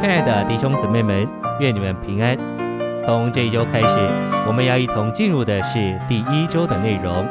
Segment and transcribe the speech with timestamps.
[0.00, 2.38] 亲爱的弟兄姊妹们，愿你们平安。
[3.02, 3.88] 从这一周开始，
[4.46, 7.26] 我们要一同进入的是第一周的内容。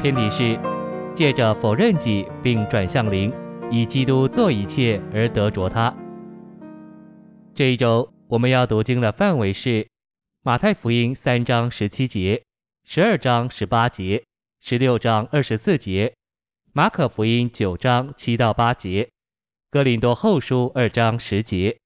[0.00, 0.58] 篇题是
[1.14, 3.30] 借着否认己并转向灵，
[3.70, 5.94] 以基督做一切而得着他。
[7.54, 9.86] 这一周我们要读经的范围是
[10.42, 12.42] 马太福音三章十七节、
[12.86, 14.24] 十二章十八节、
[14.62, 16.14] 十六章二十四节、
[16.72, 19.10] 马可福音九章七到八节。
[19.74, 21.76] 哥林多后书二章十节，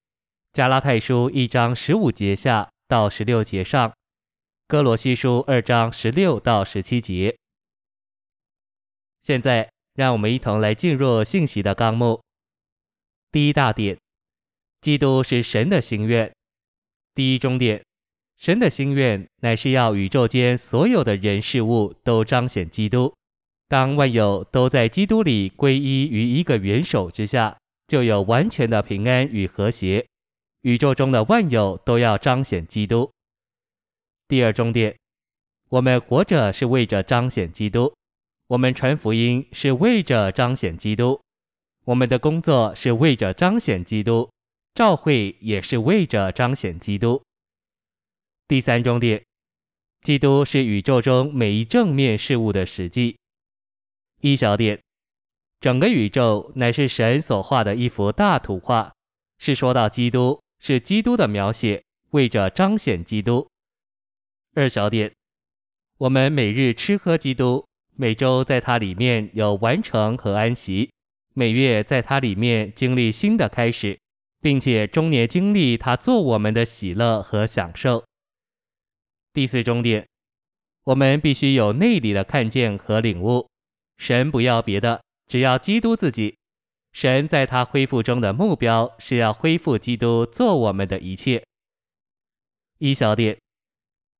[0.53, 3.91] 加拉太书一章十五节下到十六节上，
[4.67, 7.35] 哥罗西书二章十六到十七节。
[9.21, 12.21] 现在，让我们一同来进入信息的纲目。
[13.31, 13.97] 第一大点，
[14.81, 16.31] 基督是神的心愿。
[17.15, 17.83] 第一中点，
[18.37, 23.11] 神的心愿乃是要宇宙间所有的人事物都彰显基督。
[23.67, 27.58] 当万有都在基督里归依于一个元首之下。
[27.89, 30.05] 就有完全的平安与和谐，
[30.61, 33.11] 宇宙中的万有都要彰显基督。
[34.27, 34.95] 第二重点，
[35.69, 37.91] 我们活着是为着彰显基督，
[38.45, 41.19] 我们传福音是为着彰显基督，
[41.85, 44.29] 我们的工作是为着彰显基督，
[44.75, 47.19] 召会也是为着彰显基督。
[48.47, 49.23] 第三重点，
[50.01, 53.17] 基督是宇宙中每一正面事物的实际。
[54.21, 54.79] 一小点。
[55.59, 58.93] 整个宇宙乃是神所画的一幅大图画，
[59.37, 63.45] 是说到基督，是基督的描写，为着彰显基督。
[64.55, 65.11] 二小点，
[65.97, 67.65] 我们每日吃喝基督，
[67.97, 70.91] 每周在它里面有完成和安息，
[71.33, 73.99] 每月在它里面经历新的开始，
[74.39, 78.05] 并且终年经历它做我们的喜乐和享受。
[79.33, 80.07] 第四终点，
[80.85, 83.49] 我们必须有内里的看见和领悟，
[83.97, 85.01] 神不要别的。
[85.29, 86.35] 只要基督自己，
[86.91, 91.45] 神在他恢复中的目标是要恢复基督做我们的一切。
[92.79, 93.37] 一小点，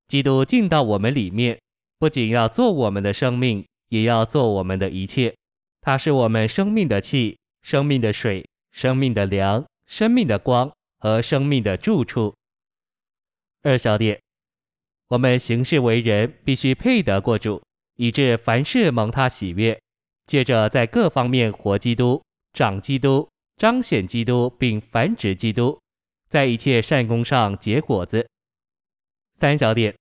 [0.08, 1.60] 基督进到我们里面，
[1.98, 5.36] 不仅要做我们的生命，也要做我们的一切。
[5.82, 12.36] 他是我们生命的气、生命的水、生命的粮、生命的光和生命的住处。
[13.64, 14.22] 二小点，
[15.08, 17.64] 我们行事为人必须配得过主，
[17.96, 19.82] 以致凡事蒙他喜悦。
[20.30, 22.22] 借着在各方面活基督、
[22.54, 25.82] 长基督、彰显基督，并繁殖基督，
[26.30, 28.30] 在一切善功上结果子。
[29.40, 29.96] 三小点，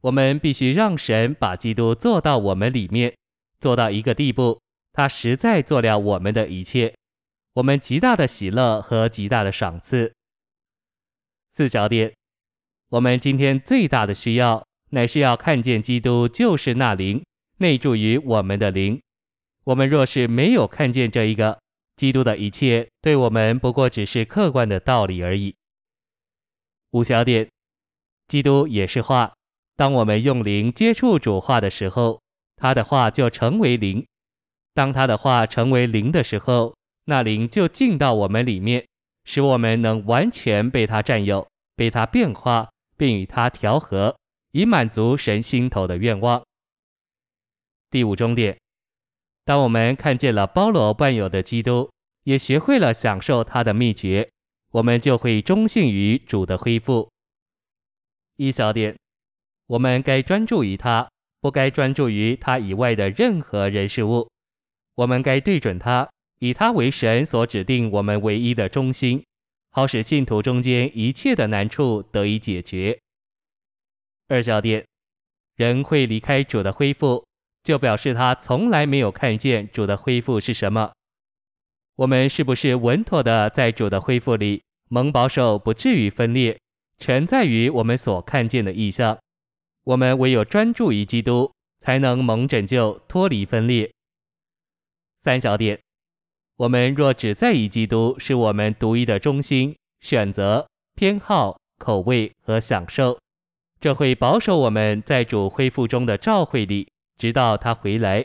[0.00, 3.14] 我们必须让神把基督做到我们里面，
[3.58, 4.58] 做到一个地步，
[4.94, 6.94] 他实在做了我们的一切，
[7.52, 10.14] 我们极大的喜乐和极大的赏赐。
[11.52, 12.14] 四小点，
[12.88, 17.22] 我们今天最大的需要，乃是要看见基督就是那灵，
[17.58, 18.98] 内住于我们的灵。
[19.64, 21.60] 我们若是没有看见这一个
[21.96, 25.54] 基督的一切，对我们不过只是客观的道理而已。
[26.92, 27.48] 五小点，
[28.26, 29.32] 基督也是话。
[29.76, 32.20] 当我们用灵接触主话的时候，
[32.56, 34.02] 他的话就成为灵；
[34.74, 38.86] 当他的话成为灵的时候，那灵就进到我们里面，
[39.24, 44.14] 使我们能完全被他占有，被他变化，并与他调和，
[44.52, 46.42] 以满足神心头的愿望。
[47.90, 48.59] 第五终点。
[49.44, 51.90] 当我们看见了包罗万有的基督，
[52.24, 54.30] 也学会了享受他的秘诀，
[54.72, 57.10] 我们就会忠信于主的恢复。
[58.36, 58.96] 一小点，
[59.66, 64.30] 我们该专注于他，不该专注于他以外的任何人事物。
[64.94, 66.08] 我们该对准他，
[66.38, 69.24] 以他为神所指定我们唯一的中心，
[69.70, 72.98] 好使信徒中间一切的难处得以解决。
[74.28, 74.86] 二小点，
[75.56, 77.26] 人会离开主的恢复。
[77.62, 80.92] 就表示他从来没有看见主的恢复是什么。
[81.96, 86.58] 我们是不是稳妥的在主的恢复里蒙保守，不至于分裂，
[86.98, 89.18] 全在于我们所看见的异象。
[89.84, 93.92] 我们唯有专注于基督，才能蒙拯救，脱离分裂。
[95.20, 95.78] 三小点，
[96.56, 103.18] 我们若只在意基督是我们独一的中心、选择、偏好、口味和享受，
[103.80, 106.89] 这会保守我们在主恢复中的召会里。
[107.20, 108.24] 直到他回来，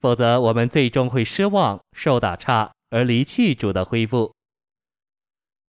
[0.00, 4.34] 否则我们最终会失望、受打岔而离弃主的恢复。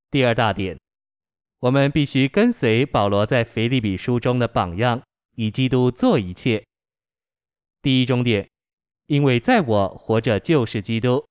[0.09, 0.75] 第二大点，
[1.59, 4.99] 我们必须跟随保罗在腓立比书中的榜样，
[5.35, 6.65] 以基督做一切。
[7.83, 8.49] 第一终点，
[9.05, 11.23] 因为在我活着就是基督，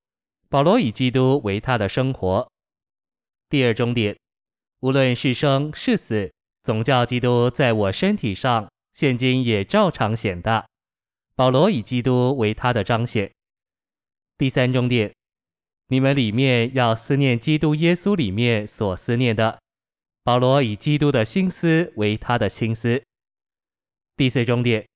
[0.48, 2.48] 保罗以基督为他的生活。
[3.48, 4.16] 第二终点，
[4.82, 6.32] 无论是生是死，
[6.62, 10.64] 总叫基督在我身体上，现今也照常显大。
[11.36, 13.32] 保罗以基督为他的彰显。
[14.38, 15.12] 第三重点，
[15.88, 19.58] 你们里面要思念基督耶稣里面所思念的。
[20.22, 23.02] 保罗以基督的心思为他的心思。
[24.16, 24.86] 第四重点，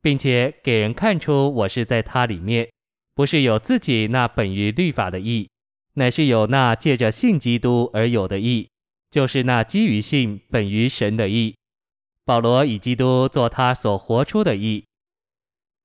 [0.00, 2.70] 并且给人看出我是在他里面，
[3.14, 5.50] 不是有自己那本于律法的义，
[5.94, 8.70] 乃是有那借着信基督而有的义，
[9.10, 11.54] 就是那基于信本于神的义。
[12.24, 14.87] 保罗以基督做他所活出的义。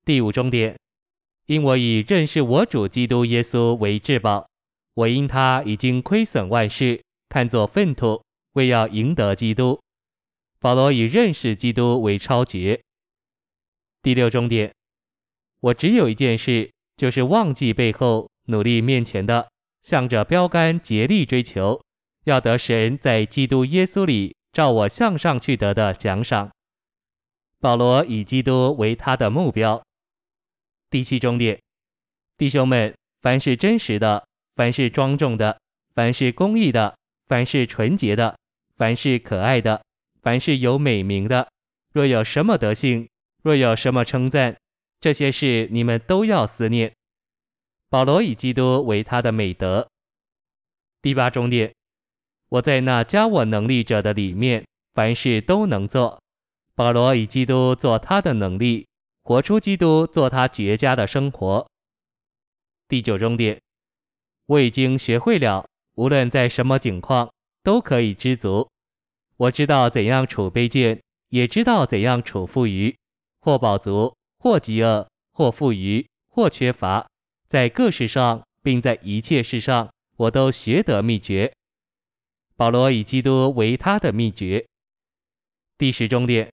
[0.06, 0.76] 第五终点。
[1.46, 4.48] 因我以认识我主基督耶稣为至宝，
[4.94, 8.24] 我因他已经亏损万事，看作粪土，
[8.54, 9.78] 为要赢得基督。
[10.60, 12.82] 保罗以认识基督为超绝。
[14.02, 14.74] 第六终点，
[15.60, 19.50] 我只有一件事，就是忘记背后，努力面前的，
[19.82, 21.82] 向着标杆竭力追求，
[22.24, 26.50] 要得神在基督耶稣里照我向上去得的奖赏。
[27.60, 29.84] 保罗以基督为他的目标。
[30.94, 31.60] 第七重点，
[32.38, 35.60] 弟兄们，凡是真实的，凡是庄重的，
[35.96, 36.96] 凡是公义的，
[37.26, 38.38] 凡是纯洁的，
[38.76, 39.84] 凡是可爱的，
[40.22, 41.50] 凡是有美名的，
[41.94, 43.10] 若有什么德行，
[43.42, 44.56] 若有什么称赞，
[45.00, 46.94] 这些事你们都要思念。
[47.90, 49.90] 保罗以基督为他的美德。
[51.02, 51.74] 第八重点，
[52.50, 54.64] 我在那加我能力者的里面，
[54.94, 56.22] 凡事都能做。
[56.76, 58.86] 保罗以基督做他的能力。
[59.24, 61.66] 活出基督，做他绝佳的生活。
[62.90, 63.58] 第九重点，
[64.48, 65.66] 我已经学会了，
[65.96, 67.32] 无论在什么境况，
[67.64, 68.70] 都可以知足。
[69.38, 72.94] 我知道怎样处卑贱，也知道怎样处富裕，
[73.40, 77.08] 或饱足，或饥饿，或富裕，或缺乏，
[77.48, 81.54] 在各事上，并在一切事上，我都学得秘诀。
[82.58, 84.66] 保罗以基督为他的秘诀。
[85.78, 86.52] 第十重点。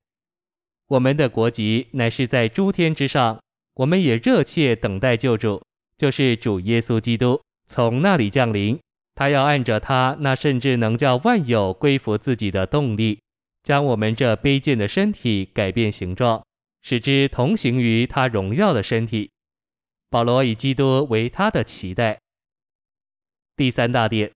[0.90, 3.40] 我们的国籍乃是在诸天之上，
[3.74, 5.62] 我们也热切等待救主，
[5.96, 8.76] 就是主耶稣基督从那里降临。
[9.14, 13.20] 他要按着他那甚至能叫万有归服自己的动力，
[13.62, 16.44] 将我们这卑贱的身体改变形状，
[16.82, 19.30] 使之同行于他荣耀的身体。
[20.08, 22.18] 保罗以基督为他的期待。
[23.54, 24.32] 第三大点，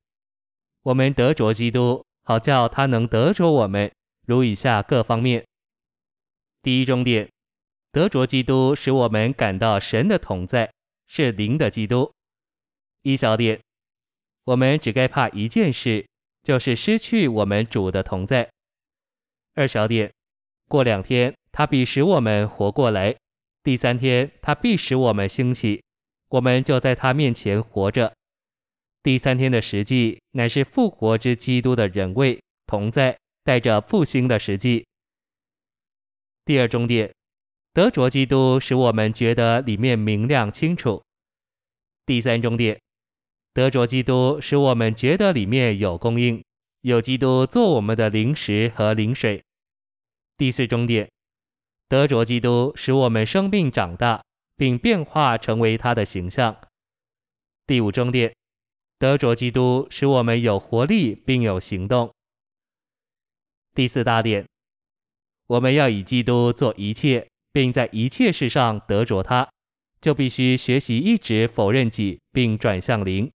[0.85, 3.91] 我们得着基督，好叫他能得着我们，
[4.25, 5.45] 如以下各方面。
[6.65, 7.29] 第一重点，
[7.93, 10.73] 得着基督使我们感到神的同在，
[11.07, 12.11] 是灵的基督。
[13.03, 13.61] 一小点，
[14.45, 16.07] 我们只该怕一件事，
[16.43, 18.49] 就是失去我们主的同在。
[19.55, 20.11] 二小点，
[20.67, 23.15] 过两天他必使我们活过来，
[23.63, 25.83] 第三天他必使我们兴起，
[26.31, 28.11] 我们就在他面前活着。
[29.03, 34.87] 第三天的实际乃是复活之基督的人位同在，带着复兴的实际。
[36.47, 37.11] 第二重点，
[37.73, 41.03] 得着基督使我们觉得里面明亮清楚。
[42.05, 42.79] 第三重点，
[43.55, 46.45] 得着基督使我们觉得里面有供应，
[46.83, 49.43] 有基督做我们的灵食和灵水。
[50.37, 51.11] 第四重点，
[51.89, 54.23] 得着基督使我们生命长大，
[54.55, 56.55] 并变化成为他的形象。
[57.67, 58.37] 第五重点，
[58.99, 62.13] 得着基督使我们有活力并有行动。
[63.73, 64.45] 第四大点。
[65.47, 69.49] 我们要以基督做一切，并在一切事上得着他，
[70.01, 73.31] 就必须学习一直否认己，并转向灵。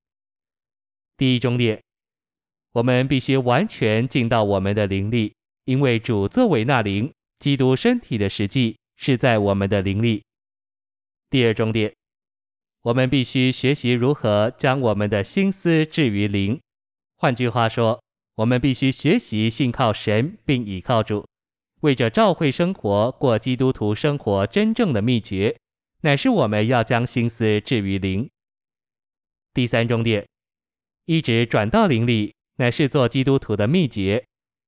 [1.18, 1.82] 第一重点，
[2.74, 5.34] 我们必须完全尽到我们的灵力，
[5.66, 10.24] 因为主作为那灵，基督身体的实际是在我们的灵里。
[11.30, 11.94] 第二重点，
[12.82, 16.60] 我们必须学习如何将我们的心思置于灵。
[17.18, 18.02] 换句话说，
[18.36, 21.26] 我们必须学习信靠神，并倚靠主。
[21.82, 25.58] 为着照会生活过基督徒生活真正的秘诀，
[26.02, 28.30] 乃是我们要将心思置于灵。
[29.54, 30.28] 第三重点，
[31.06, 34.26] 一直转到灵里，乃是做基督徒的秘诀。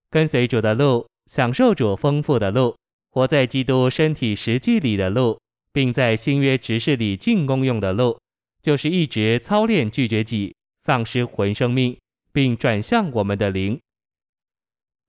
[0.10, 2.76] 跟随主的路，享受主丰富的路，
[3.10, 5.40] 活在基督身体实际里的路，
[5.74, 8.20] 并在新约执事里尽功用的路，
[8.62, 11.98] 就是一直操练拒绝己，丧失魂生命，
[12.32, 13.80] 并转向我们的灵。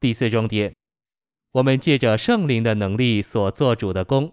[0.01, 0.73] 第四重点。
[1.53, 4.33] 我们借着圣灵的能力所做主的工，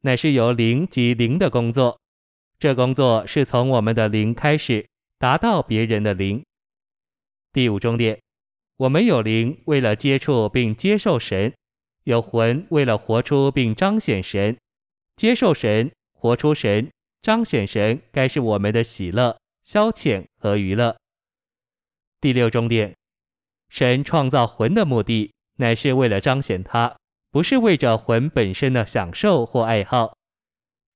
[0.00, 2.00] 乃是由灵及灵的工作。
[2.58, 6.44] 这工作是从我们的灵开始，达到别人的灵。
[7.52, 8.20] 第五重点，
[8.78, 11.52] 我们有灵，为了接触并接受神；
[12.02, 14.56] 有魂，为了活出并彰显神。
[15.14, 16.90] 接受神，活出神，
[17.22, 20.96] 彰显神，该是我们的喜乐、消遣和娱乐。
[22.20, 22.92] 第六重点，
[23.68, 25.32] 神创造魂的目的。
[25.56, 26.96] 乃是为了彰显他，
[27.30, 30.16] 不是为着魂本身的享受或爱好。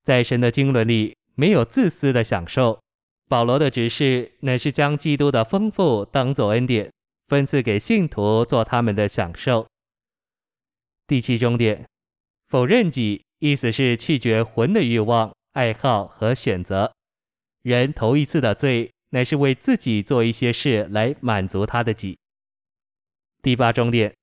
[0.03, 2.81] 在神的经纶里，没有自私的享受，
[3.29, 6.91] 保罗的指示乃是将基督的丰富当作恩典，
[7.29, 9.67] 分赐给信徒做他们的享受。
[11.07, 11.87] 第七终点，
[12.49, 16.93] 否认己，意思是弃绝魂的欲望、爱好和选择。
[17.63, 22.17] 人头一次的罪，乃是为自己做一些事来满足他的己。
[23.43, 24.15] 第八终点，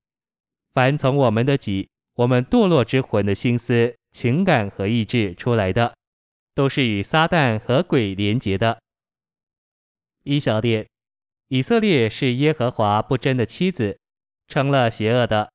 [0.74, 5.96] 凡从我们的己、我们堕落之魂的心思、情感和意志出来的，
[6.54, 8.80] 都是与撒旦和鬼连结的。
[10.24, 10.88] 一小点，
[11.48, 13.98] 以色列是耶和华不真的妻子，
[14.48, 15.52] 成了邪恶的。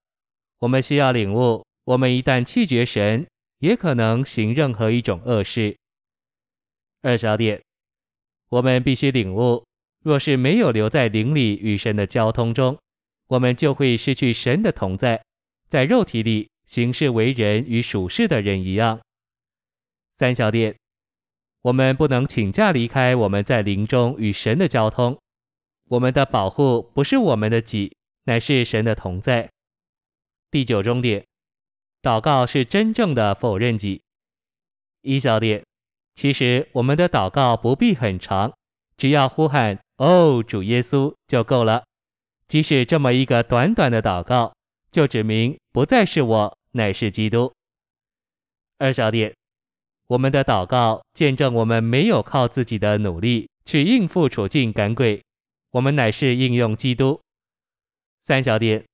[0.58, 3.26] 我们需要领悟，我们一旦弃绝神，
[3.58, 5.76] 也可能行任何一种恶事。
[7.02, 7.60] 二小点，
[8.48, 9.64] 我们必须领悟，
[10.04, 12.78] 若是没有留在灵里与神的交通中，
[13.32, 15.24] 我们就会失去神的同在，
[15.66, 19.00] 在肉体里行事为人与属世的人一样。
[20.14, 20.76] 三小点。
[21.62, 25.18] 我们不能请假离开我们在灵中与神的交通。
[25.84, 29.48] 我们的保护不是我们的己，乃是神的同在。
[30.50, 31.24] 第九终点，
[32.02, 34.02] 祷告是真正的否认己。
[35.00, 35.64] 一小点，
[36.14, 38.52] 其实我们的祷告不必很长，
[38.98, 41.84] 只要呼喊“哦，主耶稣”就够了。
[42.52, 44.52] 即使这么一个短短的祷告，
[44.90, 47.50] 就指明不再是我，乃是基督。
[48.76, 49.32] 二小点。
[50.08, 55.22] 我们的祷告见证我们没有靠自己的努力去应付处境赶鬼，
[55.70, 57.18] 我们乃是应用基督。
[58.22, 58.84] 三小点，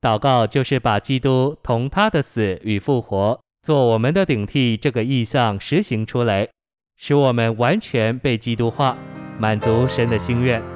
[0.00, 6.48] 祷告就是把基督同他的死与复活做我们的顶替这个意象实行出来，
[6.96, 8.96] 使我们完全被基督化，
[9.38, 10.75] 满足神的心愿。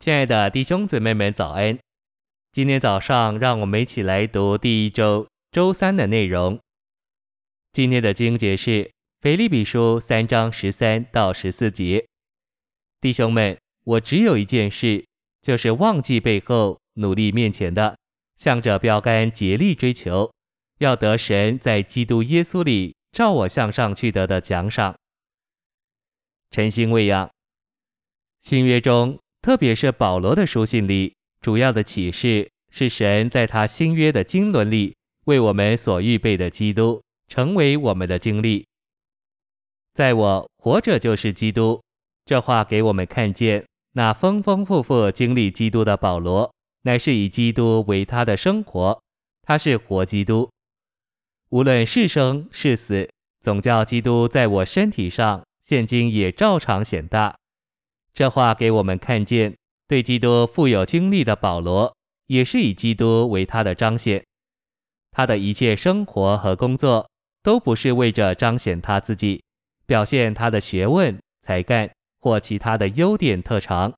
[0.00, 1.78] 亲爱的弟兄姊妹们，早安！
[2.52, 6.58] 今天早上，让我们一起来读第一周周三的内容。
[7.74, 8.70] 今天的经节是
[9.20, 12.06] 《腓立比书》三章十三到十四节。
[12.98, 15.04] 弟兄们，我只有一件事，
[15.42, 17.98] 就是忘记背后，努力面前的，
[18.38, 20.32] 向着标杆竭力追求，
[20.78, 24.96] 要得神在基督耶稣里照我向上去得的奖赏。
[26.50, 27.30] 晨星喂养，
[28.40, 29.18] 新约中。
[29.42, 38.66] 特别是保罗的书信里，主要的启示是神在他新约的经纶里为我们所预备的基督，成为我们的经历。
[39.94, 41.82] 在我活着就是基督，
[42.24, 49.02] 这话给我们看见，那丰丰富富经历基督的保罗，乃是以基督为他的生活，
[49.42, 50.50] 他是活基督。
[51.48, 57.34] 无论是生是死，总叫基督在我身体上，现今也照常显大。
[58.12, 61.94] 这话给我们看见，对基督富有经历的保罗，
[62.26, 64.24] 也是以基督为他的彰显。
[65.10, 67.08] 他的一切生活和工作，
[67.42, 69.42] 都不是为着彰显他自己，
[69.86, 73.92] 表现他的学问、才干或其他的优点特长。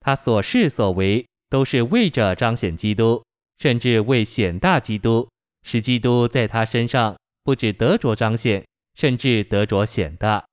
[0.00, 3.22] 他所事所为，都是为着彰显基督，
[3.58, 5.28] 甚至为显大基督，
[5.62, 10.44] 使基督在他身上不只得着彰显，甚至得着显大。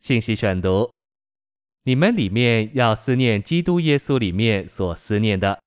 [0.00, 0.88] 信息选读。
[1.88, 5.58] 你们里面要思念基督耶稣里面所思念的。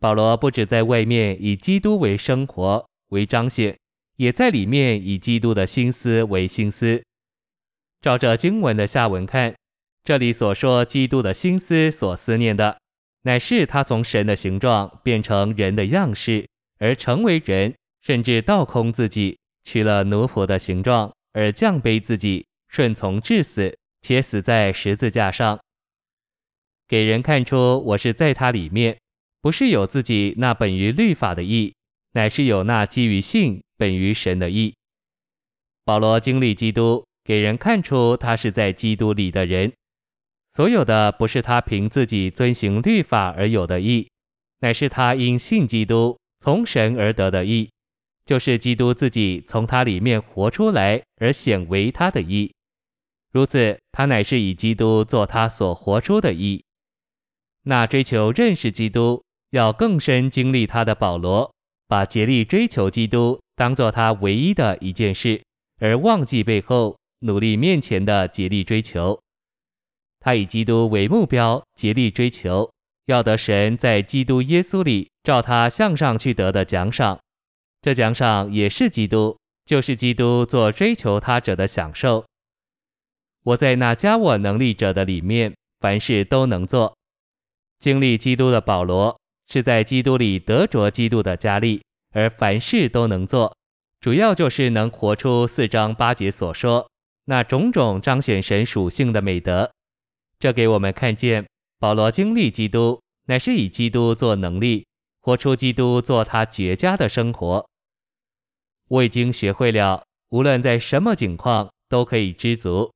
[0.00, 3.76] 保罗不止在外面以基督为生活为彰显，
[4.16, 7.04] 也在里面以基督的心思为心思。
[8.00, 9.54] 照着经文的下文看，
[10.02, 12.78] 这里所说基督的心思所思念的，
[13.24, 16.48] 乃是他从神的形状变成人的样式，
[16.78, 23.76] 而成为人，甚至倒空自己，取了奴仆的形状，而降卑自己，顺从至死。
[24.02, 25.60] 且死在十字架上，
[26.88, 28.98] 给人看出我是在他里面，
[29.40, 31.72] 不是有自己那本于律法的义，
[32.12, 34.74] 乃是有那基于信本于神的义。
[35.84, 39.72] 保罗经历基督，给人看出他是在基督里的人。
[40.52, 44.10] 所有的不是他凭自己遵行律法而有的义，
[44.58, 47.70] 乃是他因信基督从神而得的义，
[48.26, 52.52] 就是基督自己从他里面活出来而显为他的义。
[53.32, 56.62] 如此，他乃是以基督做他所活出的义。
[57.62, 61.50] 那追求认识基督，要更深经历他的保罗，
[61.88, 65.42] 把竭力追求基督当做他唯一的一件事，
[65.80, 69.18] 而忘记背后，努力面前的竭力追求。
[70.20, 72.70] 他以基督为目标，竭力追求，
[73.06, 77.18] 要得神在基督耶稣里照他向上去得的奖赏。
[77.80, 82.26] 这奖赏也是基督，就是基督做追求他者的享受。
[83.44, 86.96] 我在那加我能力者的里面，凡事都能做。
[87.80, 93.56] 经历基督的保罗是在基督里得着基督的加力，而凡事都能做，
[94.00, 96.88] 主要就是能活出四章八节所说
[97.24, 99.72] 那种种彰显神属性的美德。
[100.38, 101.44] 这给我们看见，
[101.80, 104.86] 保罗经历基督，乃是以基督做能力，
[105.20, 107.68] 活出基督做他绝佳的生活。
[108.88, 112.92] 我已经学会了，无论在什么境况，都可以知足。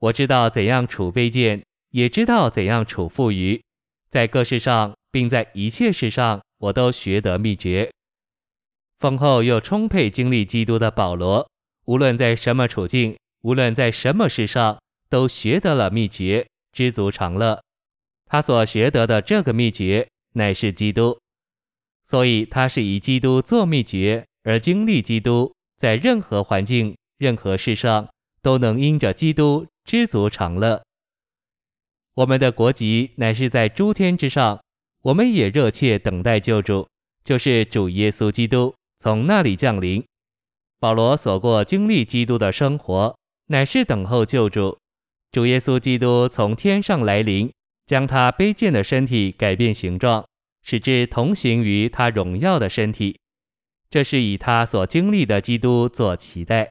[0.00, 3.60] 我知道怎样处卑贱，也知道怎样处富余，
[4.08, 7.90] 在各事上，并在一切事上，我都学得秘诀。
[8.98, 11.48] 丰厚又充沛经历基督的保罗，
[11.86, 17.60] 无论在什么处境，无论在什么事上，都学得了秘诀，知足常乐。
[18.26, 21.18] 他所学得的这个秘诀，乃是基督，
[22.04, 28.08] 所以他是以基督做秘诀，而经历基督，在任何环境、任何事上，
[28.42, 29.66] 都能因着基督。
[29.88, 30.82] 知足常乐。
[32.12, 34.60] 我们的国籍乃是在诸天之上，
[35.00, 36.86] 我们也热切等待救主，
[37.24, 40.04] 就是主耶稣基督从那里降临。
[40.78, 44.78] 保罗所过经历基督的生活，乃是等候救主，
[45.32, 47.50] 主耶稣基督从天上来临，
[47.86, 50.26] 将他卑贱的身体改变形状，
[50.62, 53.18] 使之同行于他荣耀的身体。
[53.88, 56.70] 这是以他所经历的基督做期待。